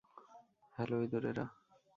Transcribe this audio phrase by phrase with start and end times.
[0.77, 1.45] Hello, ইঁদুরেরা।